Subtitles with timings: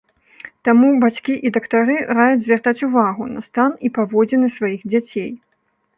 [0.67, 5.31] Таму бацькі і дактары раяць звяртаць увагу на стан і паводзіны сваіх дзяцей.